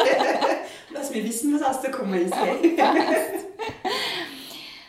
Lass 0.93 1.11
mir 1.11 1.25
wissen, 1.25 1.55
was 1.55 1.63
aus 1.63 1.81
der 1.81 1.91
Kummer 1.91 2.19
ist. 2.21 2.35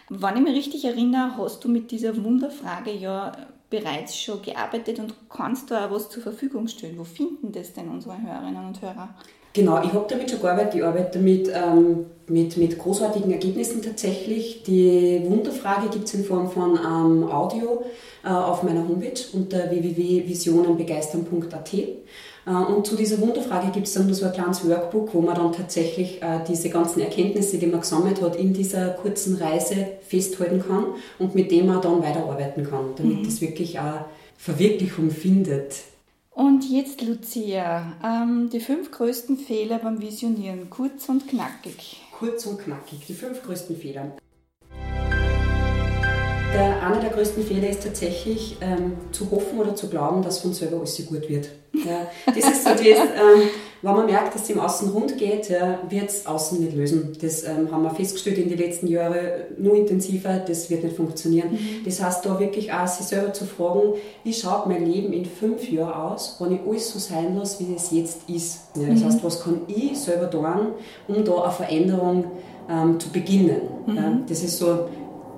Wenn 0.10 0.36
ich 0.36 0.42
mich 0.44 0.56
richtig 0.56 0.84
erinnere, 0.86 1.38
hast 1.38 1.64
du 1.64 1.70
mit 1.70 1.90
dieser 1.92 2.22
Wunderfrage 2.22 2.92
ja 2.92 3.32
bereits 3.70 4.18
schon 4.18 4.42
gearbeitet 4.42 5.00
und 5.00 5.16
kannst 5.30 5.72
da 5.72 5.88
auch 5.88 5.92
was 5.92 6.10
zur 6.10 6.22
Verfügung 6.22 6.68
stellen. 6.68 7.00
Wo 7.00 7.06
finden 7.06 7.52
das 7.52 7.74
denn 7.74 7.90
unsere 7.90 8.22
Hörerinnen 8.22 8.68
und 8.68 8.82
Hörer? 8.82 9.16
Genau, 9.54 9.82
ich 9.84 9.94
habe 9.94 10.06
damit 10.10 10.32
schon 10.32 10.42
gearbeitet. 10.42 10.76
Ich 10.76 10.84
arbeite 10.84 11.20
damit 11.20 11.50
ähm, 11.54 12.08
mit, 12.28 12.58
mit 12.58 12.80
großartigen 12.80 13.32
Ergebnissen 13.32 13.84
tatsächlich. 13.84 14.64
Die 14.64 15.22
Wunderfrage 15.26 15.90
gibt 15.90 16.06
es 16.06 16.16
in 16.16 16.26
Form 16.26 16.50
von 16.50 16.78
ähm, 16.78 17.32
Audio 17.32 17.84
äh, 18.26 18.30
auf 18.30 18.64
meiner 18.64 18.88
Homepage 18.88 19.22
unter 19.34 19.70
www.visionenbegeistern.at. 19.70 21.74
Äh, 21.74 21.94
und 22.50 22.88
zu 22.88 22.96
dieser 22.96 23.22
Wunderfrage 23.22 23.70
gibt 23.72 23.86
es 23.86 23.94
dann 23.94 24.12
so 24.12 24.26
ein 24.26 24.34
kleines 24.34 24.68
Workbook, 24.68 25.14
wo 25.14 25.22
man 25.22 25.36
dann 25.36 25.54
tatsächlich 25.54 26.20
äh, 26.24 26.40
diese 26.48 26.70
ganzen 26.70 27.02
Erkenntnisse, 27.02 27.60
die 27.60 27.68
man 27.68 27.82
gesammelt 27.82 28.24
hat, 28.24 28.36
in 28.36 28.54
dieser 28.54 28.90
kurzen 28.90 29.36
Reise 29.36 29.76
festhalten 30.08 30.64
kann 30.68 30.86
und 31.20 31.36
mit 31.36 31.52
dem 31.52 31.68
man 31.68 31.80
dann 31.80 32.02
weiterarbeiten 32.02 32.68
kann, 32.68 32.96
damit 32.98 33.20
mhm. 33.20 33.26
das 33.26 33.40
wirklich 33.40 33.80
auch 33.80 34.06
Verwirklichung 34.38 35.12
findet. 35.12 35.93
Und 36.36 36.68
jetzt, 36.68 37.02
Lucia, 37.04 37.94
ähm, 38.04 38.50
die 38.52 38.60
fünf 38.60 38.90
größten 38.90 39.38
Fehler 39.38 39.78
beim 39.78 40.02
Visionieren, 40.02 40.68
kurz 40.68 41.08
und 41.08 41.28
knackig. 41.28 42.02
Kurz 42.18 42.48
und 42.48 42.60
knackig, 42.60 43.06
die 43.08 43.14
fünf 43.14 43.44
größten 43.44 43.78
Fehler. 43.78 44.14
Der, 46.54 46.82
einer 46.82 47.00
der 47.00 47.12
größten 47.12 47.44
Fehler 47.44 47.70
ist 47.70 47.84
tatsächlich 47.84 48.58
ähm, 48.62 48.94
zu 49.12 49.30
hoffen 49.30 49.60
oder 49.60 49.76
zu 49.76 49.90
glauben, 49.90 50.24
dass 50.24 50.40
von 50.40 50.54
selber 50.54 50.78
alles 50.78 51.06
gut 51.06 51.30
wird. 51.30 51.50
Ja, 51.74 52.08
das 52.26 52.38
ist 52.38 52.64
so 52.64 52.70
das, 52.70 52.82
ähm, 52.82 53.50
wenn 53.84 53.96
man 53.96 54.06
merkt, 54.06 54.34
dass 54.34 54.44
es 54.44 54.50
im 54.50 54.62
Außen 54.62 54.92
rund 54.92 55.18
geht, 55.18 55.50
ja, 55.50 55.80
wird 55.90 56.10
es 56.10 56.26
außen 56.26 56.58
nicht 56.58 56.74
lösen. 56.74 57.18
Das 57.22 57.44
ähm, 57.44 57.70
haben 57.70 57.84
wir 57.84 57.92
festgestellt 57.92 58.38
in 58.38 58.48
den 58.48 58.58
letzten 58.58 58.88
Jahren, 58.88 59.18
nur 59.58 59.76
intensiver, 59.76 60.38
das 60.40 60.70
wird 60.70 60.86
nicht 60.86 60.96
funktionieren. 60.96 61.52
Mhm. 61.52 61.84
Das 61.84 62.02
heißt, 62.02 62.26
da 62.26 62.40
wirklich 62.40 62.72
auch 62.72 62.88
sich 62.88 63.06
selber 63.06 63.34
zu 63.34 63.44
fragen, 63.44 63.96
wie 64.24 64.34
schaut 64.34 64.68
mein 64.68 64.90
Leben 64.90 65.12
in 65.12 65.26
fünf 65.26 65.70
Jahren 65.70 66.14
aus, 66.14 66.38
wenn 66.40 66.54
ich 66.54 66.62
alles 66.66 66.94
so 66.94 67.00
sein 67.00 67.36
lasse, 67.36 67.60
wie 67.60 67.76
es 67.76 67.92
jetzt 67.92 68.30
ist. 68.30 68.60
Ja, 68.78 68.88
das 68.88 69.02
mhm. 69.02 69.06
heißt, 69.06 69.24
was 69.24 69.44
kann 69.44 69.62
ich 69.68 70.00
selber 70.00 70.32
tun, 70.32 70.46
um 71.10 71.26
da 71.26 71.42
eine 71.42 71.52
Veränderung 71.52 72.26
ähm, 72.70 72.98
zu 73.02 73.10
beginnen. 73.10 73.64
Mhm. 73.86 73.96
Ja, 73.98 74.20
das 74.30 74.44
ist 74.44 74.60
so 74.60 74.88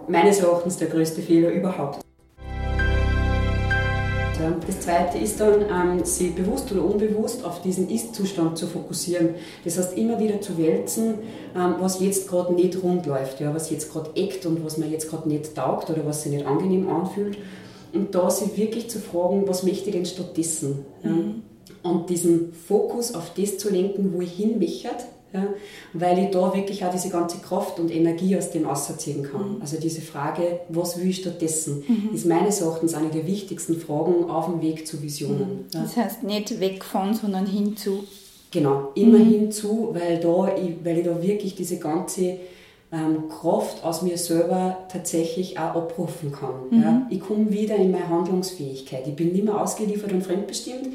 meines 0.08 0.40
Erachtens 0.40 0.78
der 0.78 0.90
größte 0.90 1.24
Fehler 1.24 1.50
überhaupt. 1.50 2.05
Das 4.68 4.82
zweite 4.82 5.18
ist 5.18 5.40
dann, 5.40 5.62
ähm, 5.62 6.04
sich 6.04 6.36
bewusst 6.36 6.72
oder 6.72 6.84
unbewusst 6.84 7.44
auf 7.46 7.62
diesen 7.62 7.90
Ist-Zustand 7.90 8.58
zu 8.58 8.68
fokussieren. 8.68 9.30
Das 9.64 9.78
heißt, 9.78 9.98
immer 9.98 10.20
wieder 10.20 10.42
zu 10.42 10.58
wälzen, 10.58 11.16
ähm, 11.56 11.76
was 11.80 12.00
jetzt 12.02 12.28
gerade 12.28 12.54
nicht 12.54 12.82
rund 12.84 13.06
läuft, 13.06 13.40
ja, 13.40 13.54
was 13.54 13.70
jetzt 13.70 13.92
gerade 13.92 14.12
eckt 14.16 14.46
und 14.46 14.64
was 14.66 14.78
mir 14.78 14.88
jetzt 14.88 15.10
gerade 15.10 15.30
nicht 15.30 15.56
taugt 15.56 15.90
oder 15.90 16.06
was 16.06 16.24
sich 16.24 16.34
nicht 16.34 16.46
angenehm 16.46 16.90
anfühlt. 16.90 17.38
Und 17.94 18.14
da 18.14 18.30
sich 18.30 18.58
wirklich 18.58 18.90
zu 18.90 19.00
fragen, 19.00 19.48
was 19.48 19.64
möchte 19.64 19.90
ich 19.90 19.96
denn 19.96 20.06
stattdessen? 20.06 20.86
Mhm. 21.02 21.44
Und 21.82 22.10
diesen 22.10 22.52
Fokus 22.52 23.16
auf 23.16 23.32
das 23.38 23.58
zu 23.58 23.70
lenken, 23.70 24.14
wo 24.14 24.22
ich 24.22 24.34
hin 24.34 24.60
möchte, 24.60 24.90
ja, 25.36 25.48
weil 25.94 26.18
ich 26.20 26.32
da 26.32 26.54
wirklich 26.54 26.84
auch 26.86 26.92
diese 26.92 27.10
ganze 27.10 27.38
Kraft 27.40 27.80
und 27.80 27.94
Energie 27.94 28.38
aus 28.38 28.52
dem 28.52 28.66
ausziehen 28.66 29.24
kann. 29.24 29.56
Mhm. 29.56 29.62
Also 29.62 29.78
diese 29.80 30.02
Frage, 30.02 30.62
was 30.70 31.00
will 31.00 31.10
ich 31.10 31.18
stattdessen, 31.18 31.84
mhm. 31.88 32.10
ist 32.14 32.26
meines 32.26 32.62
Erachtens 32.62 32.94
eine 32.94 33.10
der 33.10 33.28
wichtigsten 33.28 33.80
Fragen 33.80 34.30
auf 34.30 34.46
dem 34.46 34.62
Weg 34.62 34.88
zu 34.88 35.02
Visionen. 35.02 35.40
Mhm. 35.40 35.66
Ja. 35.74 35.82
Das 35.82 35.98
heißt 35.98 36.24
nicht 36.24 36.60
weg 36.60 36.84
von, 36.84 37.14
sondern 37.14 37.46
hinzu. 37.46 38.04
Genau, 38.52 38.92
immer 38.96 39.20
mhm. 39.20 39.30
hinzu, 39.30 39.90
weil, 39.94 40.20
da, 40.20 40.56
ich, 40.56 40.74
weil 40.84 41.00
ich 41.00 41.06
da 41.06 41.22
wirklich 41.22 41.56
diese 41.56 41.78
ganze 41.78 42.40
ähm, 42.92 43.30
Kraft 43.30 43.84
aus 43.84 44.02
mir 44.02 44.18
selber 44.18 44.86
tatsächlich 44.90 45.60
auch 45.60 45.76
abrufen 45.76 46.32
kann. 46.32 46.70
Mhm. 46.70 46.82
Ja. 46.82 47.08
Ich 47.10 47.20
komme 47.20 47.52
wieder 47.52 47.76
in 47.76 47.92
meine 47.92 48.08
Handlungsfähigkeit. 48.08 49.08
Ich 49.08 49.16
bin 49.16 49.34
nicht 49.34 49.44
mehr 49.44 49.60
ausgeliefert 49.60 50.14
und 50.14 50.24
fremdbestimmt. 50.24 50.90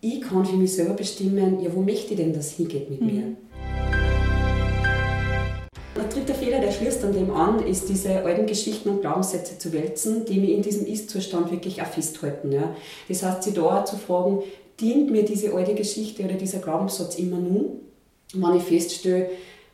Ich 0.00 0.20
kann 0.20 0.44
für 0.44 0.56
mich 0.56 0.72
selber 0.72 0.94
bestimmen, 0.94 1.60
ja, 1.60 1.74
wo 1.74 1.80
möchte 1.80 2.14
ich 2.14 2.16
denn, 2.16 2.32
dass 2.32 2.46
es 2.46 2.52
hingeht 2.52 2.90
mit 2.90 3.00
mhm. 3.00 3.06
mir? 3.06 3.22
Ein 6.08 6.14
dritter 6.14 6.34
Fehler, 6.34 6.60
der 6.60 6.72
schließt 6.72 7.04
an 7.04 7.12
dem 7.12 7.30
an, 7.30 7.66
ist 7.66 7.90
diese 7.90 8.24
alten 8.24 8.46
Geschichten 8.46 8.88
und 8.88 9.02
Glaubenssätze 9.02 9.58
zu 9.58 9.74
wälzen, 9.74 10.24
die 10.24 10.40
mich 10.40 10.52
in 10.52 10.62
diesem 10.62 10.86
Ist-Zustand 10.86 11.50
wirklich 11.52 11.82
auch 11.82 11.86
festhalten. 11.86 12.50
Ja. 12.50 12.74
Das 13.08 13.22
heißt, 13.22 13.42
sie 13.42 13.52
da 13.52 13.84
zu 13.84 13.96
fragen, 13.96 14.42
dient 14.80 15.10
mir 15.10 15.22
diese 15.22 15.52
alte 15.52 15.74
Geschichte 15.74 16.24
oder 16.24 16.32
dieser 16.32 16.60
Glaubenssatz 16.60 17.16
immer 17.16 17.36
nur? 17.36 17.72
Wenn 18.32 18.56
ich 18.56 18.62
feststelle, 18.62 19.28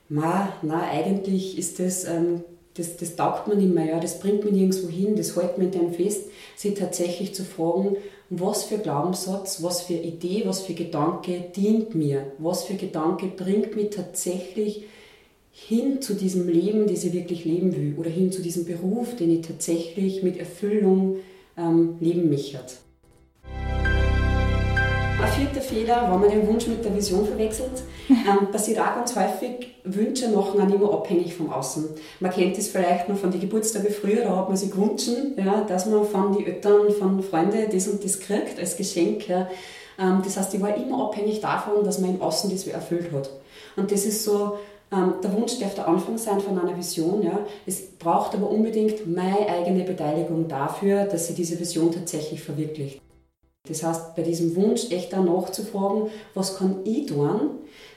na, 0.09 0.53
na 0.63 0.83
eigentlich 0.91 1.57
ist 1.57 1.79
das, 1.79 2.03
ähm, 2.03 2.43
das, 2.75 2.97
das 2.97 3.15
taugt 3.15 3.47
mir 3.47 3.55
nicht 3.55 3.73
mehr, 3.73 3.87
ja, 3.87 4.01
das 4.01 4.19
bringt 4.19 4.43
mich 4.43 4.55
nirgendwo 4.55 4.89
hin, 4.89 5.15
das 5.15 5.37
hält 5.37 5.59
mich 5.59 5.71
dem 5.71 5.93
fest, 5.93 6.23
sie 6.57 6.75
tatsächlich 6.75 7.33
zu 7.33 7.45
fragen, 7.45 7.97
was 8.29 8.65
für 8.65 8.79
Glaubenssatz, 8.79 9.63
was 9.63 9.83
für 9.83 9.95
Idee, 9.95 10.43
was 10.47 10.63
für 10.63 10.75
Gedanke 10.75 11.45
dient 11.55 11.95
mir, 11.95 12.33
was 12.39 12.65
für 12.65 12.75
Gedanke 12.75 13.27
bringt 13.29 13.77
mich 13.77 13.91
tatsächlich 13.91 14.87
hin 15.57 16.03
zu 16.03 16.15
diesem 16.15 16.49
Leben, 16.49 16.89
das 16.89 17.05
ich 17.05 17.13
wirklich 17.13 17.45
leben 17.45 17.75
will, 17.77 17.95
oder 17.97 18.11
hin 18.11 18.33
zu 18.33 18.43
diesem 18.43 18.65
Beruf, 18.65 19.15
den 19.15 19.31
ich 19.31 19.47
tatsächlich 19.47 20.25
mit 20.25 20.37
Erfüllung 20.37 21.19
ähm, 21.57 21.95
leben 22.01 22.29
möchte. 22.29 22.59
Ein 25.23 25.33
vierter 25.33 25.61
Fehler, 25.61 26.11
wenn 26.11 26.21
man 26.21 26.29
den 26.29 26.47
Wunsch 26.49 26.67
mit 26.67 26.85
der 26.85 26.95
Vision 26.95 27.25
verwechselt, 27.25 27.85
ähm, 28.11 28.51
passiert 28.51 28.81
auch 28.81 28.97
ganz 28.97 29.15
häufig, 29.15 29.77
Wünsche 29.85 30.29
machen 30.29 30.61
einen 30.61 30.75
immer 30.75 30.93
abhängig 30.93 31.35
vom 31.35 31.53
Außen. 31.53 31.85
Man 32.19 32.33
kennt 32.33 32.59
das 32.59 32.69
vielleicht 32.69 33.09
noch 33.09 33.17
von 33.17 33.31
den 33.31 33.41
Geburtstagen 33.41 33.93
früher, 33.93 34.25
da 34.25 34.37
hat 34.37 34.49
man 34.49 34.57
sich 34.57 34.73
gewünscht, 34.73 35.09
ja, 35.37 35.63
dass 35.63 35.87
man 35.87 36.05
von 36.05 36.37
den 36.37 36.47
Eltern, 36.47 36.91
von 36.91 37.23
Freunden 37.23 37.71
das 37.71 37.87
und 37.87 38.05
das 38.05 38.19
kriegt 38.19 38.59
als 38.59 38.77
Geschenk. 38.77 39.29
Ja. 39.29 39.49
Ähm, 40.01 40.21
das 40.25 40.37
heißt, 40.37 40.53
ich 40.53 40.61
war 40.61 40.77
immer 40.77 41.05
abhängig 41.05 41.41
davon, 41.41 41.85
dass 41.85 42.01
man 42.01 42.17
im 42.17 42.21
Außen 42.21 42.51
das 42.51 42.67
erfüllt 42.67 43.13
hat. 43.13 43.31
Und 43.77 43.93
das 43.93 44.05
ist 44.05 44.25
so 44.25 44.59
ähm, 44.93 45.15
der 45.23 45.33
Wunsch 45.33 45.59
darf 45.59 45.75
der 45.75 45.89
Anfang 45.89 46.19
sein 46.19 46.41
von 46.41 46.59
einer 46.59 46.77
Vision. 46.77 47.23
Ja. 47.23 47.41
Es 47.67 47.83
braucht 47.99 48.35
aber 48.35 48.51
unbedingt 48.51 49.07
meine 49.07 49.49
eigene 49.49 49.85
Beteiligung 49.85 50.49
dafür, 50.49 51.05
dass 51.05 51.27
sie 51.27 51.35
diese 51.35 51.59
Vision 51.59 51.91
tatsächlich 51.93 52.43
verwirklicht. 52.43 53.01
Das 53.67 53.83
heißt, 53.83 54.15
bei 54.15 54.23
diesem 54.23 54.55
Wunsch 54.57 54.91
echt 54.91 55.15
auch 55.15 55.25
nachzufragen, 55.25 56.11
was 56.35 56.57
kann 56.59 56.81
ich 56.85 57.07
tun, 57.07 57.51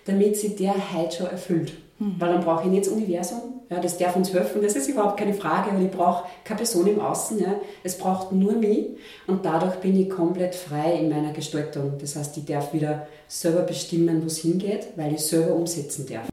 damit 0.05 0.37
sich 0.37 0.55
der 0.55 0.73
heute 0.93 1.17
schon 1.17 1.27
erfüllt. 1.27 1.73
Mhm. 1.99 2.15
Weil 2.19 2.33
dann 2.33 2.43
brauche 2.43 2.63
ich 2.63 2.69
nicht 2.69 2.85
das 2.85 2.93
Universum, 2.93 3.41
ja, 3.69 3.79
das 3.79 3.97
darf 3.97 4.15
uns 4.15 4.31
helfen, 4.31 4.61
das 4.61 4.77
ist 4.77 4.87
überhaupt 4.87 5.17
keine 5.17 5.33
Frage, 5.33 5.75
weil 5.75 5.85
ich 5.85 5.91
brauche 5.91 6.25
keine 6.45 6.59
Person 6.59 6.87
im 6.87 7.01
Außen, 7.01 7.39
ja. 7.39 7.55
es 7.83 7.97
braucht 7.97 8.31
nur 8.31 8.53
mich 8.53 8.85
und 9.25 9.43
dadurch 9.43 9.75
bin 9.77 9.99
ich 9.99 10.09
komplett 10.09 10.55
frei 10.55 10.93
in 10.93 11.09
meiner 11.09 11.33
Gestaltung. 11.33 11.93
Das 11.99 12.15
heißt, 12.15 12.37
ich 12.37 12.45
darf 12.45 12.73
wieder 12.73 13.07
selber 13.27 13.63
bestimmen, 13.63 14.21
wo 14.21 14.27
es 14.27 14.37
hingeht, 14.37 14.87
weil 14.95 15.13
ich 15.13 15.21
selber 15.21 15.53
umsetzen 15.53 16.05
darf. 16.07 16.29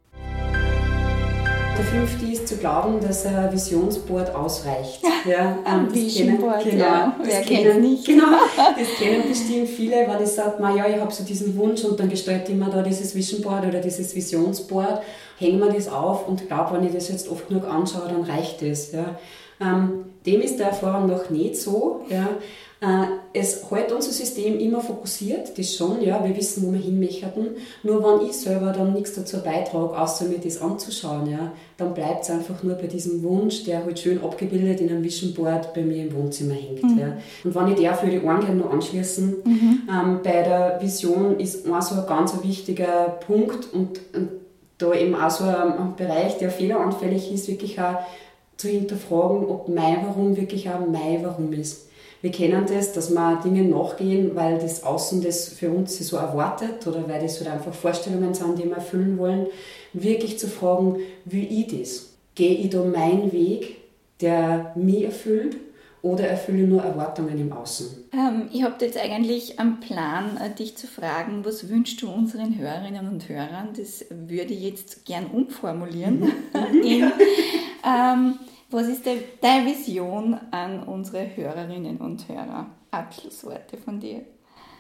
Der 1.77 1.85
fünfte 1.87 2.27
ist 2.27 2.47
zu 2.47 2.57
glauben, 2.57 3.01
dass 3.01 3.27
ein 3.27 3.53
Visionsboard 3.53 4.33
ausreicht. 4.33 5.01
Ja, 5.25 5.59
ähm, 5.67 5.93
Visionboard, 5.93 6.63
kennen, 6.63 6.79
genau, 6.79 6.85
ja. 6.85 7.17
Wer 7.21 7.43
kennt 7.43 7.67
es 7.67 7.77
nicht? 7.79 8.07
Genau, 8.07 8.27
das 8.57 8.89
kennen 8.97 9.29
bestimmt 9.29 9.69
viele, 9.69 10.07
weil 10.07 10.23
ich 10.23 10.29
sage, 10.29 10.63
ja, 10.63 10.87
ich 10.87 11.01
habe 11.01 11.13
so 11.13 11.25
diesen 11.25 11.57
Wunsch 11.57 11.83
und 11.83 11.99
dann 11.99 12.09
gestalte 12.09 12.53
ich 12.53 12.59
mir 12.59 12.71
da 12.71 12.83
dieses 12.83 13.15
Visionboard 13.15 13.67
oder 13.67 13.81
dieses 13.81 14.15
Visionsboard, 14.15 15.03
hänge 15.39 15.65
mir 15.65 15.73
das 15.73 15.89
auf 15.89 16.29
und 16.29 16.47
glaube, 16.47 16.77
wenn 16.77 16.87
ich 16.87 16.93
das 16.93 17.09
jetzt 17.09 17.29
oft 17.29 17.49
genug 17.49 17.67
anschaue, 17.67 18.09
dann 18.09 18.23
reicht 18.23 18.63
das. 18.63 18.93
Ja. 18.93 19.19
Ähm, 19.61 20.05
dem 20.27 20.43
ist 20.43 20.59
der 20.59 20.69
Erfahrung 20.69 21.09
noch 21.09 21.31
nicht 21.31 21.57
so. 21.57 22.05
Ja. 22.09 22.29
Äh, 22.85 23.07
es 23.33 23.69
hält 23.71 23.91
unser 23.91 24.13
System 24.13 24.59
immer 24.59 24.81
fokussiert, 24.81 25.59
das 25.59 25.75
schon, 25.75 26.03
ja, 26.03 26.23
wir 26.23 26.37
wissen, 26.37 26.67
wo 26.67 26.73
wir 26.73 26.81
hin 26.81 27.01
möchten. 27.01 27.49
Nur 27.83 28.05
wenn 28.05 28.29
ich 28.29 28.35
selber 28.35 28.73
dann 28.73 28.93
nichts 28.93 29.15
dazu 29.15 29.39
beitrage, 29.43 29.99
außer 29.99 30.27
mir 30.27 30.39
das 30.39 30.61
anzuschauen, 30.61 31.31
ja, 31.31 31.53
dann 31.79 31.95
bleibt 31.95 32.25
es 32.25 32.31
einfach 32.31 32.63
nur 32.63 32.75
bei 32.75 32.87
diesem 32.87 33.23
Wunsch, 33.23 33.65
der 33.65 33.85
halt 33.85 33.99
schön 33.99 34.23
abgebildet 34.23 34.81
in 34.81 34.91
einem 34.91 35.03
Vision 35.03 35.33
Board 35.33 35.73
bei 35.73 35.83
mir 35.83 36.05
im 36.05 36.15
Wohnzimmer 36.15 36.55
hängt. 36.55 36.83
Mhm. 36.83 36.99
Ja. 36.99 37.17
Und 37.43 37.55
wenn 37.55 37.69
ich 37.69 37.77
der 37.77 37.95
für 37.95 38.07
die 38.07 38.21
Ohren 38.21 38.59
noch 38.59 38.71
anschließen, 38.71 39.35
mhm. 39.45 39.83
ähm, 39.91 40.21
bei 40.23 40.43
der 40.43 40.79
Vision 40.81 41.41
ist 41.41 41.69
auch 41.69 41.83
so 41.83 41.95
ein 41.97 42.07
ganz 42.07 42.35
wichtiger 42.43 43.19
Punkt 43.27 43.73
und, 43.73 44.01
und 44.15 44.29
da 44.79 44.93
eben 44.93 45.15
auch 45.15 45.31
so 45.31 45.45
ein, 45.45 45.73
ein 45.73 45.97
Bereich, 45.97 46.37
der 46.39 46.51
fehleranfällig 46.51 47.33
ist, 47.33 47.49
wirklich 47.49 47.81
auch 47.81 47.97
zu 48.57 48.69
hinterfragen, 48.69 49.47
ob 49.47 49.69
mein 49.69 50.07
Warum 50.07 50.37
wirklich 50.37 50.69
auch 50.69 50.81
mein 50.87 51.25
Warum 51.25 51.53
ist. 51.53 51.89
Wir 52.25 52.33
kennen 52.33 52.65
das, 52.67 52.95
dass 52.95 53.11
wir 53.11 53.39
Dinge 53.45 53.65
nachgehen, 53.65 54.35
weil 54.35 54.59
das 54.59 54.83
Außen 54.83 55.23
das 55.23 55.49
für 55.49 55.69
uns 55.69 55.99
so 55.99 56.17
erwartet 56.17 56.87
oder 56.87 57.07
weil 57.07 57.21
das 57.21 57.39
halt 57.39 57.51
einfach 57.51 57.75
Vorstellungen 57.75 58.33
sind, 58.33 58.59
die 58.59 58.65
wir 58.65 58.77
erfüllen 58.77 59.19
wollen. 59.19 59.49
Wirklich 59.93 60.39
zu 60.39 60.49
fragen, 60.49 61.01
wie 61.27 61.45
ich 61.45 61.67
das? 61.67 62.15
gehe 62.35 62.55
ich 62.55 62.71
da 62.71 62.83
meinen 62.83 63.31
Weg, 63.31 63.77
der 64.23 64.73
mich 64.75 65.05
erfüllt 65.05 65.59
oder 66.01 66.27
erfülle 66.27 66.67
nur 66.67 66.83
Erwartungen 66.83 67.39
im 67.39 67.53
Außen? 67.53 68.05
Ähm, 68.15 68.49
ich 68.53 68.63
habe 68.63 68.83
jetzt 68.83 68.99
eigentlich 68.99 69.61
am 69.61 69.81
Plan, 69.81 70.39
äh, 70.39 70.49
dich 70.49 70.79
zu 70.79 70.87
fragen, 70.87 71.45
was 71.45 71.69
wünschst 71.69 72.01
du 72.01 72.11
unseren 72.11 72.59
Hörerinnen 72.59 73.07
und 73.07 73.29
Hörern? 73.29 73.69
Das 73.77 74.07
würde 74.09 74.55
ich 74.55 74.63
jetzt 74.63 75.05
gern 75.05 75.27
umformulieren. 75.27 76.21
Mhm. 76.21 76.83
In, 76.83 77.13
ähm, 77.85 78.39
was 78.75 78.89
ist 78.89 79.07
de, 79.07 79.19
deine 79.41 79.67
Vision 79.67 80.39
an 80.51 80.83
unsere 80.83 81.37
Hörerinnen 81.37 81.99
und 81.99 82.29
Hörer? 82.29 82.67
Abschlussworte 82.91 83.77
von 83.77 84.01
dir. 84.01 84.23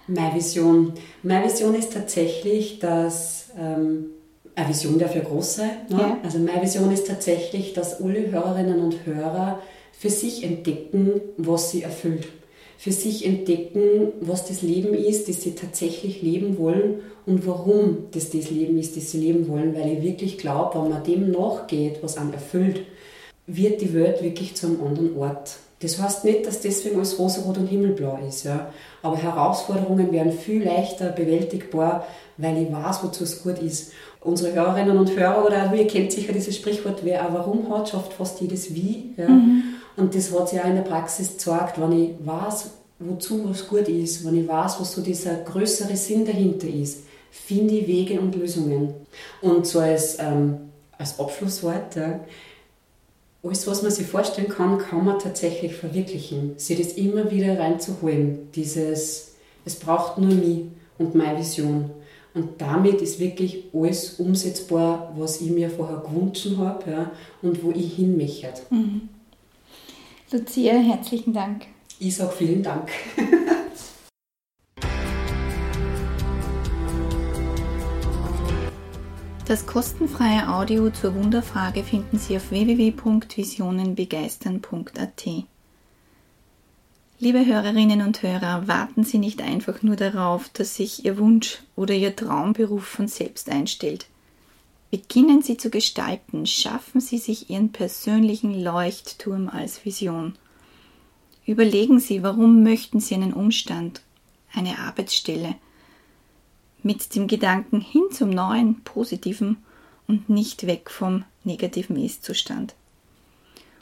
Meine 0.07 0.35
Vision. 0.35 0.93
Meine 1.23 1.47
Vision 1.47 1.75
ist 1.75 1.93
tatsächlich, 1.93 2.79
dass 2.79 3.51
ähm, 3.59 4.07
eine 4.55 4.69
Vision 4.69 4.99
darf 4.99 5.15
ja 5.15 5.23
groß 5.23 5.55
sein. 5.55 5.71
Ne? 5.89 5.99
Ja. 5.99 6.19
Also 6.23 6.39
meine 6.39 6.63
Vision 6.63 6.93
ist 6.93 7.07
tatsächlich, 7.07 7.73
dass 7.73 8.01
alle 8.03 8.31
Hörerinnen 8.31 8.81
und 8.81 9.07
Hörer 9.07 9.61
für 9.93 10.11
sich 10.11 10.45
entdecken, 10.45 11.21
was 11.37 11.71
sie 11.71 11.83
erfüllt. 11.83 12.29
Für 12.77 12.93
sich 12.93 13.25
entdecken, 13.25 14.13
was 14.21 14.47
das 14.47 14.61
Leben 14.63 14.93
ist, 14.95 15.29
das 15.29 15.43
sie 15.43 15.55
tatsächlich 15.55 16.21
leben 16.21 16.59
wollen 16.59 17.01
und 17.25 17.47
warum 17.47 18.09
das 18.11 18.31
das 18.31 18.51
Leben 18.51 18.79
ist, 18.79 18.97
das 18.97 19.13
sie 19.13 19.19
leben 19.19 19.49
wollen. 19.49 19.75
Weil 19.75 19.93
ich 19.93 20.03
wirklich 20.03 20.39
glaube, 20.39 20.83
wenn 20.83 20.91
man 20.91 21.05
dem 21.05 21.31
nachgeht, 21.31 22.01
was 22.03 22.19
einen 22.19 22.35
erfüllt, 22.35 22.83
wird 23.47 23.81
die 23.81 23.95
Welt 23.95 24.23
wirklich 24.23 24.55
zu 24.55 24.67
einem 24.67 24.83
anderen 24.85 25.17
Ort. 25.17 25.57
Das 25.81 26.01
heißt 26.01 26.25
nicht, 26.25 26.47
dass 26.47 26.61
deswegen 26.61 26.97
alles 26.97 27.19
rosarot 27.19 27.59
und 27.59 27.67
himmelblau 27.67 28.19
ist. 28.27 28.45
Ja? 28.45 28.71
Aber 29.03 29.17
Herausforderungen 29.17 30.11
werden 30.13 30.33
viel 30.33 30.65
leichter 30.65 31.11
bewältigbar, 31.11 32.07
weil 32.39 32.63
ich 32.63 32.73
weiß, 32.73 33.03
wozu 33.03 33.25
es 33.25 33.43
gut 33.43 33.59
ist. 33.59 33.93
Unsere 34.21 34.55
Hörerinnen 34.55 34.97
und 34.97 35.15
Hörer, 35.15 35.45
oder 35.45 35.75
ihr 35.75 35.87
kennt 35.87 36.13
sicher 36.13 36.33
dieses 36.33 36.57
Sprichwort, 36.57 37.01
wer 37.03 37.27
ein 37.27 37.35
Warum 37.35 37.69
hat, 37.71 37.91
schafft 37.91 38.15
fast 38.15 38.41
jedes 38.41 38.75
Wie. 38.75 39.11
Ja? 39.17 39.29
Mhm. 39.29 39.63
Und 39.97 40.15
das 40.15 40.33
hat 40.33 40.49
sich 40.49 40.61
auch 40.61 40.65
in 40.65 40.77
der 40.77 40.83
Praxis 40.83 41.33
gezeigt, 41.33 41.79
wenn 41.79 41.93
ich 41.93 42.11
weiß, 42.25 42.71
wozu 42.99 43.49
was 43.49 43.69
gut 43.69 43.89
ist, 43.89 44.25
wenn 44.25 44.41
ich 44.41 44.49
weiß, 44.49 44.81
was 44.81 44.93
so 44.93 45.03
dieser 45.03 45.35
größere 45.37 45.97
Sinn 45.97 46.25
dahinter 46.25 46.69
ist, 46.69 47.01
finde 47.31 47.75
ich 47.75 47.87
Wege 47.87 48.21
und 48.21 48.35
Lösungen. 48.35 48.95
Und 49.43 49.67
so 49.67 49.81
als, 49.81 50.19
ähm, 50.19 50.57
als 50.97 51.19
Abschlusswort, 51.19 51.97
ja, 51.97 52.21
alles, 53.45 53.67
was 53.67 53.83
man 53.83 53.91
sich 53.91 54.07
vorstellen 54.07 54.49
kann, 54.49 54.79
kann 54.79 55.05
man 55.05 55.19
tatsächlich 55.19 55.75
verwirklichen. 55.75 56.55
Sie 56.57 56.77
das 56.77 56.95
immer 56.95 57.31
wieder 57.31 57.59
reinzuholen, 57.59 58.49
dieses, 58.55 59.35
es 59.65 59.77
braucht 59.77 60.19
nur 60.19 60.35
mich 60.35 60.63
und 60.99 61.15
meine 61.15 61.39
Vision. 61.39 61.91
Und 62.33 62.61
damit 62.61 63.01
ist 63.01 63.21
wirklich 63.21 63.65
alles 63.73 64.19
umsetzbar, 64.19 65.15
was 65.17 65.41
ich 65.41 65.51
mir 65.51 65.71
vorher 65.71 65.99
gewünscht 65.99 66.49
habe 66.59 66.91
ja, 66.91 67.11
und 67.43 67.63
wo 67.63 67.71
ich 67.71 67.95
hin 67.95 68.17
möchte. 68.17 68.49
Mhm. 68.71 69.09
Lucia, 70.33 70.75
herzlichen 70.75 71.33
Dank. 71.33 71.67
Ich 72.01 72.17
sage 72.17 72.33
vielen 72.33 72.63
Dank. 72.63 72.91
Das 79.47 79.67
kostenfreie 79.67 80.49
Audio 80.49 80.89
zur 80.89 81.15
Wunderfrage 81.15 81.85
finden 81.85 82.19
Sie 82.19 82.35
auf 82.35 82.51
www.visionenbegeistern.at. 82.51 85.29
Liebe 87.19 87.45
Hörerinnen 87.45 88.01
und 88.01 88.23
Hörer, 88.23 88.67
warten 88.69 89.05
Sie 89.05 89.19
nicht 89.19 89.43
einfach 89.43 89.83
nur 89.83 89.97
darauf, 89.97 90.49
dass 90.49 90.77
sich 90.77 91.05
Ihr 91.05 91.19
Wunsch 91.19 91.59
oder 91.77 91.93
Ihr 91.93 92.17
Traumberuf 92.17 92.87
von 92.87 93.07
selbst 93.07 93.51
einstellt. 93.51 94.07
Beginnen 94.91 95.43
Sie 95.43 95.59
zu 95.59 95.69
gestalten, 95.69 96.47
schaffen 96.47 97.03
Sie 97.03 97.19
sich 97.19 97.51
Ihren 97.51 97.71
persönlichen 97.71 98.65
Leuchtturm 98.65 99.51
als 99.51 99.85
Vision. 99.85 100.37
Überlegen 101.45 102.01
Sie, 102.01 102.23
warum 102.23 102.63
möchten 102.63 102.99
Sie 102.99 103.15
einen 103.15 103.35
Umstand, 103.35 104.01
eine 104.55 104.79
Arbeitsstelle, 104.79 105.57
mit 106.85 107.15
dem 107.15 107.27
Gedanken 107.27 107.81
hin 107.81 108.05
zum 108.13 108.31
neuen, 108.31 108.83
positiven 108.85 109.57
und 110.07 110.29
nicht 110.29 110.67
weg 110.67 110.91
vom 110.91 111.25
negativen 111.43 111.97
Ist-Zustand. 111.97 112.75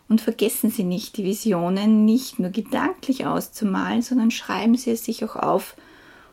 Und 0.08 0.20
vergessen 0.20 0.70
Sie 0.70 0.84
nicht, 0.84 1.16
die 1.16 1.24
Visionen 1.24 2.04
nicht 2.04 2.38
nur 2.38 2.50
gedanklich 2.50 3.26
auszumalen, 3.26 4.02
sondern 4.02 4.30
schreiben 4.30 4.76
Sie 4.76 4.90
es 4.90 5.04
sich 5.04 5.24
auch 5.24 5.36
auf 5.36 5.74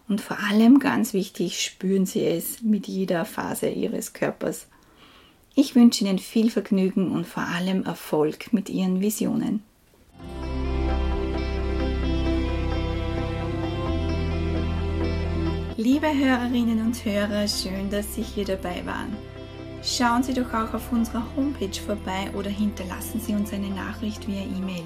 und 0.07 0.21
vor 0.21 0.37
allem 0.39 0.79
ganz 0.79 1.13
wichtig, 1.13 1.61
spüren 1.61 2.05
Sie 2.05 2.25
es 2.25 2.61
mit 2.61 2.87
jeder 2.87 3.25
Phase 3.25 3.69
Ihres 3.69 4.13
Körpers. 4.13 4.67
Ich 5.55 5.75
wünsche 5.75 6.03
Ihnen 6.03 6.19
viel 6.19 6.49
Vergnügen 6.49 7.11
und 7.11 7.25
vor 7.25 7.43
allem 7.43 7.83
Erfolg 7.83 8.53
mit 8.53 8.69
Ihren 8.69 9.01
Visionen. 9.01 9.63
Liebe 15.81 16.07
Hörerinnen 16.07 16.81
und 16.81 17.05
Hörer, 17.05 17.47
schön, 17.47 17.89
dass 17.89 18.13
Sie 18.13 18.21
hier 18.21 18.43
dabei 18.43 18.85
waren. 18.85 19.15
Schauen 19.81 20.23
Sie 20.23 20.33
doch 20.33 20.53
auch 20.53 20.73
auf 20.73 20.91
unserer 20.91 21.23
Homepage 21.37 21.79
vorbei 21.79 22.29
oder 22.37 22.49
hinterlassen 22.49 23.21
Sie 23.21 23.33
uns 23.33 23.53
eine 23.53 23.69
Nachricht 23.69 24.27
via 24.27 24.41
E-Mail. 24.41 24.83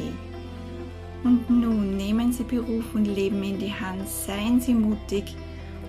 Und 1.24 1.50
nun 1.50 1.98
nehmen 1.98 2.32
Sie 2.32 2.44
Beruf 2.44 2.94
und 2.94 3.06
Leben 3.06 3.42
in 3.42 3.58
die 3.58 3.74
Hand, 3.74 4.08
seien 4.08 4.62
Sie 4.62 4.76
mutig 4.76 5.36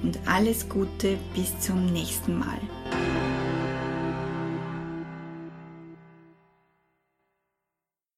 und 0.02 0.18
alles 0.24 0.66
Gute 0.66 1.18
bis 1.34 1.60
zum 1.60 1.92
nächsten 1.92 2.38
Mal. 2.38 2.58